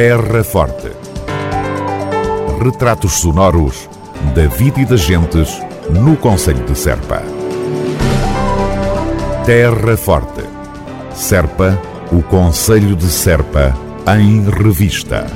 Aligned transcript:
Terra 0.00 0.44
Forte. 0.44 0.92
Retratos 2.62 3.14
sonoros 3.14 3.88
da 4.32 4.46
vida 4.46 4.80
e 4.80 4.84
das 4.86 5.00
gentes 5.00 5.60
no 5.90 6.16
Conselho 6.16 6.64
de 6.66 6.78
Serpa. 6.78 7.20
Terra 9.44 9.96
Forte. 9.96 10.44
Serpa, 11.12 11.76
o 12.12 12.22
Conselho 12.22 12.94
de 12.94 13.06
Serpa, 13.06 13.76
em 14.16 14.48
revista. 14.48 15.26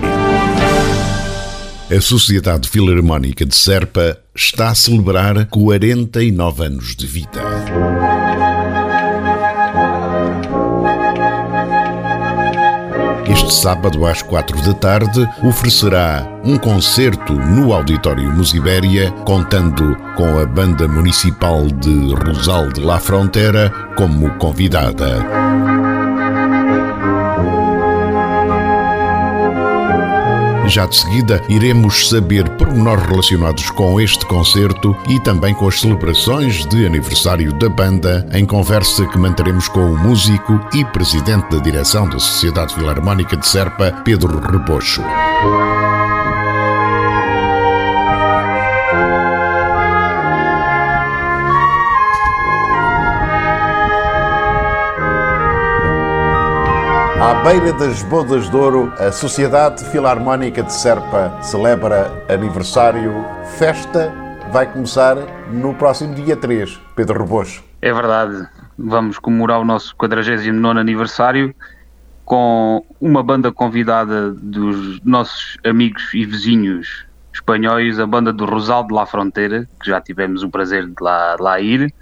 A 1.91 2.01
Sociedade 2.01 2.69
Filarmónica 2.69 3.45
de 3.45 3.57
Serpa 3.57 4.17
está 4.33 4.69
a 4.69 4.77
celebrar 4.77 5.45
49 5.47 6.67
anos 6.67 6.95
de 6.95 7.09
vida. 7.09 7.43
Sábado 13.53 14.07
às 14.07 14.23
quatro 14.23 14.61
da 14.63 14.73
tarde 14.73 15.29
oferecerá 15.43 16.27
um 16.45 16.57
concerto 16.57 17.35
no 17.35 17.73
Auditório 17.73 18.31
Musibéria, 18.33 19.11
contando 19.25 19.97
com 20.17 20.39
a 20.39 20.47
Banda 20.47 20.89
Municipal 20.89 21.67
de 21.67 22.15
Rosal 22.15 22.73
de 22.73 22.81
La 22.81 22.99
Frontera 22.99 23.71
como 23.97 24.31
convidada. 24.39 25.82
Já 30.67 30.87
de 30.87 30.97
seguida, 30.97 31.43
iremos 31.49 32.09
saber 32.09 32.49
pormenores 32.57 33.05
relacionados 33.05 33.71
com 33.71 34.01
este 34.01 34.25
concerto 34.27 34.97
e 35.09 35.19
também 35.21 35.55
com 35.55 35.69
as 35.69 35.81
celebrações 35.81 36.65
de 36.67 36.87
aniversário 36.87 37.53
da 37.53 37.69
banda, 37.69 38.27
em 38.33 38.47
conversa 38.47 39.05
que 39.07 39.19
manteremos 39.19 39.69
com 39.69 39.93
o 39.93 39.99
músico 39.99 40.61
e 40.73 40.85
presidente 40.87 41.51
da 41.51 41.59
direção 41.59 42.09
da 42.09 42.19
Sociedade 42.19 42.75
Filarmónica 42.75 43.37
de 43.37 43.47
Serpa, 43.47 43.93
Pedro 44.05 44.39
Rebocho. 44.41 45.03
À 57.23 57.35
beira 57.45 57.73
das 57.75 58.03
Bodas 58.03 58.51
de 58.51 58.57
Ouro, 58.57 58.93
a 58.99 59.13
Sociedade 59.13 59.85
Filarmónica 59.93 60.61
de 60.61 60.73
Serpa 60.73 61.33
celebra 61.41 62.11
aniversário. 62.29 63.25
Festa 63.57 64.13
vai 64.51 64.67
começar 64.67 65.15
no 65.53 65.73
próximo 65.73 66.17
dia 66.17 66.37
3, 66.37 66.81
Pedro 66.97 67.23
Rebocho. 67.23 67.63
É 67.81 67.93
verdade, 67.93 68.45
vamos 68.77 69.21
comemorar 69.21 69.61
o 69.61 69.65
nosso 69.65 69.95
49 69.95 70.81
aniversário 70.81 71.55
com 72.25 72.85
uma 73.01 73.23
banda 73.23 73.53
convidada 73.53 74.33
dos 74.33 75.01
nossos 75.05 75.57
amigos 75.65 76.13
e 76.13 76.27
vizinhos 76.27 77.07
espanhóis, 77.33 78.01
a 78.01 78.07
banda 78.07 78.33
do 78.33 78.45
Rosal 78.47 78.85
de 78.85 78.95
La 78.95 79.07
Fronteira, 79.07 79.69
que 79.81 79.89
já 79.89 80.01
tivemos 80.01 80.43
o 80.43 80.51
prazer 80.51 80.89
de 80.89 81.01
lá, 81.01 81.37
de 81.37 81.43
lá 81.43 81.61
ir. 81.61 81.95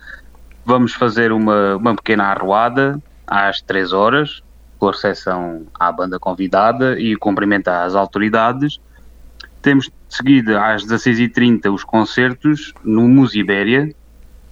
Vamos 0.64 0.94
fazer 0.94 1.30
uma, 1.30 1.76
uma 1.76 1.94
pequena 1.94 2.24
arruada 2.24 2.98
às 3.26 3.60
3 3.60 3.92
horas, 3.92 4.42
a 4.88 4.92
recepção 4.92 5.66
à 5.78 5.90
banda 5.90 6.18
convidada 6.18 6.98
e 6.98 7.16
cumprimento 7.16 7.68
às 7.68 7.94
autoridades. 7.94 8.80
Temos 9.62 9.86
de 9.86 9.92
seguida 10.08 10.64
às 10.64 10.84
16h30 10.84 11.72
os 11.72 11.84
concertos 11.84 12.72
no 12.82 13.08
Musibéria 13.08 13.94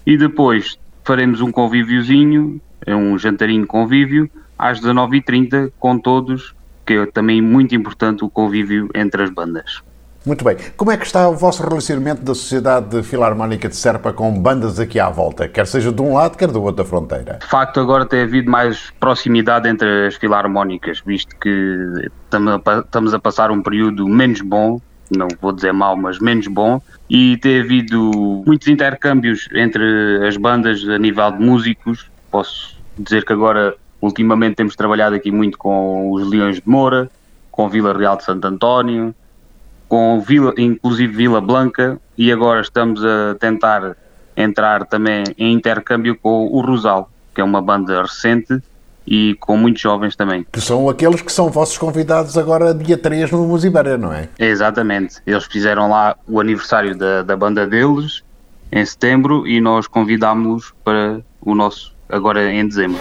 e 0.06 0.16
depois 0.16 0.78
faremos 1.04 1.40
um 1.40 1.50
convíviozinho, 1.50 2.60
um 2.86 3.18
jantarinho 3.18 3.66
convívio, 3.66 4.30
às 4.58 4.80
19h30 4.80 5.72
com 5.78 5.98
todos, 5.98 6.54
que 6.84 6.94
é 6.94 7.06
também 7.06 7.40
muito 7.40 7.74
importante 7.74 8.24
o 8.24 8.30
convívio 8.30 8.88
entre 8.94 9.22
as 9.22 9.30
bandas. 9.30 9.82
Muito 10.28 10.44
bem. 10.44 10.58
Como 10.76 10.90
é 10.90 10.96
que 10.98 11.06
está 11.06 11.26
o 11.26 11.34
vosso 11.34 11.66
relacionamento 11.66 12.20
da 12.20 12.34
Sociedade 12.34 13.02
Filarmónica 13.02 13.66
de 13.66 13.74
Serpa 13.74 14.12
com 14.12 14.30
bandas 14.38 14.78
aqui 14.78 15.00
à 15.00 15.08
volta, 15.08 15.48
quer 15.48 15.66
seja 15.66 15.90
de 15.90 16.02
um 16.02 16.12
lado, 16.12 16.36
quer 16.36 16.48
do 16.48 16.62
outro 16.62 16.84
da 16.84 16.84
fronteira? 16.84 17.38
De 17.40 17.46
facto, 17.46 17.80
agora 17.80 18.04
tem 18.04 18.24
havido 18.24 18.50
mais 18.50 18.92
proximidade 19.00 19.66
entre 19.66 20.06
as 20.06 20.16
filarmónicas, 20.16 21.00
visto 21.00 21.34
que 21.36 22.10
estamos 22.26 23.14
a 23.14 23.18
passar 23.18 23.50
um 23.50 23.62
período 23.62 24.06
menos 24.06 24.42
bom, 24.42 24.78
não 25.10 25.28
vou 25.40 25.50
dizer 25.50 25.72
mau, 25.72 25.96
mas 25.96 26.18
menos 26.18 26.46
bom, 26.46 26.78
e 27.08 27.38
tem 27.38 27.62
havido 27.62 28.42
muitos 28.46 28.68
intercâmbios 28.68 29.48
entre 29.54 30.28
as 30.28 30.36
bandas 30.36 30.86
a 30.86 30.98
nível 30.98 31.32
de 31.32 31.42
músicos. 31.42 32.10
Posso 32.30 32.76
dizer 32.98 33.24
que 33.24 33.32
agora, 33.32 33.74
ultimamente, 33.98 34.56
temos 34.56 34.76
trabalhado 34.76 35.16
aqui 35.16 35.32
muito 35.32 35.56
com 35.56 36.12
os 36.12 36.28
Leões 36.28 36.56
de 36.56 36.68
Moura, 36.68 37.10
com 37.50 37.66
Vila 37.66 37.96
Real 37.96 38.18
de 38.18 38.24
Santo 38.24 38.46
António, 38.46 39.14
com 39.88 40.20
Vila, 40.20 40.52
inclusive 40.58 41.12
Vila 41.14 41.40
Blanca, 41.40 41.98
e 42.16 42.30
agora 42.30 42.60
estamos 42.60 43.04
a 43.04 43.34
tentar 43.38 43.96
entrar 44.36 44.86
também 44.86 45.24
em 45.36 45.52
intercâmbio 45.52 46.16
com 46.16 46.46
o 46.46 46.60
Rosal, 46.60 47.10
que 47.34 47.40
é 47.40 47.44
uma 47.44 47.60
banda 47.60 48.02
recente 48.02 48.60
e 49.06 49.34
com 49.40 49.56
muitos 49.56 49.80
jovens 49.80 50.14
também. 50.14 50.46
Que 50.52 50.60
são 50.60 50.88
aqueles 50.88 51.22
que 51.22 51.32
são 51.32 51.48
vossos 51.48 51.78
convidados 51.78 52.36
agora 52.36 52.74
dia 52.74 52.98
3 52.98 53.30
no 53.32 53.46
Musibéria, 53.46 53.96
não 53.96 54.12
é? 54.12 54.28
Exatamente. 54.38 55.16
Eles 55.26 55.44
fizeram 55.44 55.88
lá 55.88 56.14
o 56.26 56.38
aniversário 56.38 56.94
da, 56.94 57.22
da 57.22 57.34
banda 57.34 57.66
deles 57.66 58.22
em 58.70 58.84
setembro 58.84 59.46
e 59.46 59.60
nós 59.60 59.86
convidámos-los 59.86 60.74
para 60.84 61.20
o 61.40 61.54
nosso 61.54 61.96
agora 62.08 62.52
em 62.52 62.66
dezembro. 62.66 63.00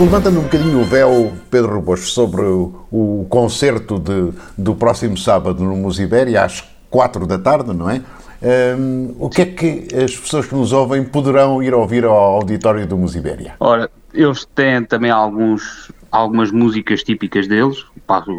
Levantando 0.00 0.40
um 0.40 0.44
bocadinho 0.44 0.80
o 0.80 0.84
véu, 0.84 1.30
Pedro 1.50 1.74
Rubos, 1.74 2.14
sobre 2.14 2.40
o, 2.40 2.72
o 2.90 3.26
concerto 3.28 3.98
de, 3.98 4.32
do 4.56 4.74
próximo 4.74 5.14
sábado 5.14 5.62
no 5.62 5.76
Musibéria, 5.76 6.42
às 6.42 6.64
quatro 6.88 7.26
da 7.26 7.38
tarde, 7.38 7.74
não 7.74 7.90
é? 7.90 8.00
Um, 8.42 9.14
o 9.18 9.28
que 9.28 9.42
é 9.42 9.44
que 9.44 9.88
as 9.94 10.16
pessoas 10.16 10.46
que 10.46 10.54
nos 10.54 10.72
ouvem 10.72 11.04
poderão 11.04 11.62
ir 11.62 11.74
ouvir 11.74 12.06
ao 12.06 12.14
auditório 12.14 12.86
do 12.86 12.96
Musibéria? 12.96 13.56
Ora, 13.60 13.90
eles 14.14 14.46
têm 14.54 14.82
também 14.82 15.10
alguns, 15.10 15.92
algumas 16.10 16.50
músicas 16.50 17.02
típicas 17.02 17.46
deles, 17.46 17.84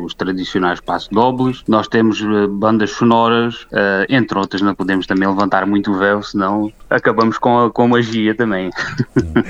os 0.03 0.13
tradicionais 0.13 0.81
passo 0.81 1.09
dobles. 1.11 1.63
Nós 1.67 1.87
temos 1.87 2.21
bandas 2.49 2.91
sonoras, 2.91 3.63
uh, 3.63 4.05
entre 4.09 4.37
outras, 4.37 4.61
não 4.61 4.75
podemos 4.75 5.07
também 5.07 5.27
levantar 5.27 5.65
muito 5.65 5.91
o 5.91 5.97
véu, 5.97 6.21
senão 6.21 6.71
acabamos 6.89 7.37
com 7.37 7.59
a, 7.59 7.71
com 7.71 7.83
a 7.83 7.87
magia 7.87 8.35
também. 8.35 8.69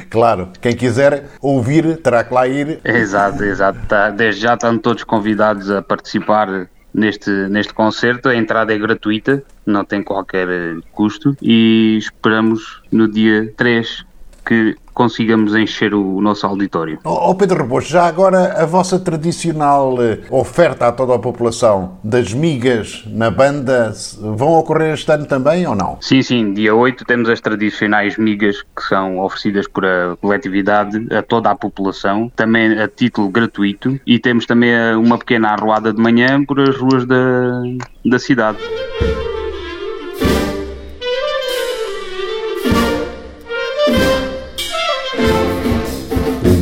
Claro, 0.10 0.50
quem 0.60 0.76
quiser 0.76 1.30
ouvir 1.42 1.98
terá 1.98 2.24
que 2.24 2.34
lá 2.34 2.48
ir. 2.48 2.80
Exato, 2.84 3.44
exato. 3.44 3.80
Tá, 3.88 4.10
desde 4.10 4.42
já 4.42 4.54
estão 4.54 4.78
todos 4.78 5.04
convidados 5.04 5.70
a 5.72 5.82
participar 5.82 6.68
neste, 6.94 7.30
neste 7.50 7.74
concerto. 7.74 8.30
A 8.30 8.36
entrada 8.36 8.74
é 8.74 8.78
gratuita, 8.78 9.44
não 9.66 9.86
tem 9.86 10.04
qualquer 10.04 10.48
custo 10.92 11.36
e 11.42 11.98
esperamos 11.98 12.82
no 12.92 13.08
dia 13.08 13.54
3 13.56 14.06
que 14.46 14.76
consigamos 15.02 15.56
encher 15.56 15.96
o 15.96 16.22
nosso 16.22 16.46
auditório. 16.46 17.00
Oh, 17.04 17.34
Pedro 17.34 17.64
Rebocho, 17.64 17.90
já 17.90 18.06
agora 18.06 18.62
a 18.62 18.68
vossa 18.68 19.00
tradicional 19.00 19.96
oferta 20.30 20.88
a 20.88 20.92
toda 20.92 21.16
a 21.16 21.20
população 21.20 21.98
das 22.04 22.32
migas 22.36 23.04
na 23.08 23.32
banda 23.32 23.92
vão 24.20 24.50
ocorrer 24.50 24.94
este 24.94 25.12
ano 25.12 25.26
também 25.26 25.66
ou 25.66 25.74
não? 25.74 25.98
Sim, 26.02 26.22
sim. 26.22 26.54
Dia 26.54 26.76
8 26.76 27.04
temos 27.04 27.30
as 27.30 27.42
tradicionais 27.42 28.16
migas 28.16 28.62
que 28.62 28.84
são 28.88 29.18
oferecidas 29.18 29.68
por 29.68 29.84
a 29.84 30.16
coletividade 30.22 31.08
a 31.12 31.24
toda 31.24 31.50
a 31.50 31.56
população, 31.56 32.32
também 32.36 32.80
a 32.80 32.88
título 32.88 33.28
gratuito 33.30 34.00
e 34.06 34.20
temos 34.20 34.46
também 34.46 34.72
uma 34.96 35.18
pequena 35.18 35.50
arruada 35.50 35.92
de 35.92 36.00
manhã 36.00 36.46
por 36.46 36.60
as 36.60 36.78
ruas 36.78 37.08
da, 37.08 37.64
da 38.06 38.20
cidade. 38.20 38.60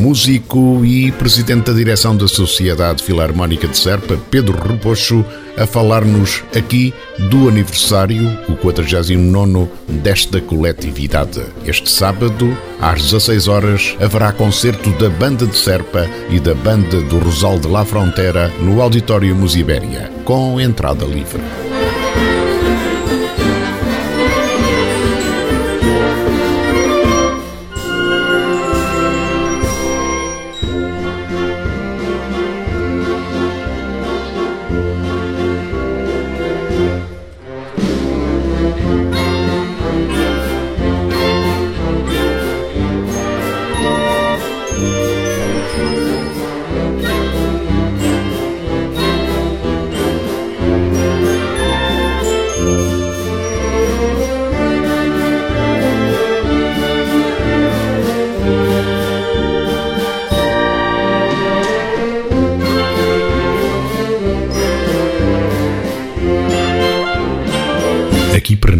Músico 0.10 0.84
e 0.84 1.12
presidente 1.12 1.66
da 1.66 1.74
direção 1.74 2.18
da 2.18 2.28
Sociedade 2.28 3.04
Filarmónica 3.04 3.68
de 3.68 3.78
Serpa, 3.78 4.18
Pedro 4.32 4.58
Repocho, 4.58 5.24
a 5.56 5.68
falar-nos 5.68 6.44
aqui 6.56 6.92
do 7.30 7.48
aniversário, 7.48 8.28
o 8.50 8.56
49 8.56 9.70
desta 10.02 10.42
coletividade. 10.42 11.44
Este 11.64 11.92
sábado, 11.92 12.58
às 12.82 13.04
16 13.04 13.48
horas, 13.48 13.96
haverá 14.02 14.32
concerto 14.32 14.90
da 14.94 15.12
Banda 15.12 15.46
de 15.46 15.56
Serpa 15.56 16.10
e 16.32 16.40
da 16.40 16.56
Banda 16.56 17.02
do 17.02 17.20
Rosal 17.20 17.60
de 17.60 17.68
La 17.68 17.86
Frontera 17.86 18.52
no 18.60 18.82
Auditório 18.82 19.36
Musibéria, 19.36 20.12
com 20.26 20.60
entrada 20.60 21.06
livre. 21.06 21.40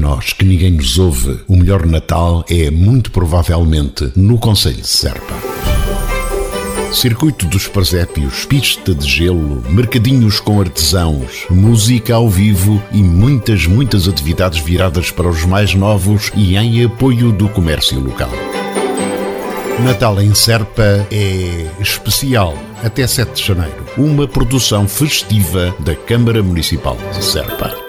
Nós 0.10 0.34
que 0.34 0.44
ninguém 0.44 0.72
nos 0.72 0.98
ouve, 0.98 1.40
o 1.48 1.56
melhor 1.56 1.86
Natal 1.86 2.44
é 2.50 2.72
muito 2.72 3.12
provavelmente 3.12 4.12
no 4.16 4.40
Conselho 4.40 4.82
de 4.82 4.88
Serpa. 4.88 5.36
Circuito 6.92 7.46
dos 7.46 7.68
Presépios, 7.68 8.44
pista 8.46 8.96
de 8.96 9.08
gelo, 9.08 9.64
mercadinhos 9.70 10.40
com 10.40 10.60
artesãos, 10.60 11.46
música 11.48 12.16
ao 12.16 12.28
vivo 12.28 12.82
e 12.92 13.04
muitas, 13.04 13.68
muitas 13.68 14.08
atividades 14.08 14.58
viradas 14.60 15.12
para 15.12 15.30
os 15.30 15.46
mais 15.46 15.76
novos 15.76 16.32
e 16.36 16.58
em 16.58 16.84
apoio 16.84 17.32
do 17.32 17.48
comércio 17.48 18.00
local. 18.00 18.32
Natal 19.84 20.20
em 20.20 20.34
Serpa 20.34 21.06
é 21.12 21.68
especial 21.80 22.58
até 22.84 23.06
7 23.06 23.32
de 23.34 23.48
janeiro. 23.48 23.86
Uma 23.96 24.28
produção 24.28 24.88
festiva 24.88 25.74
da 25.80 25.94
Câmara 25.94 26.42
Municipal 26.42 26.98
de 27.14 27.24
Serpa. 27.24 27.89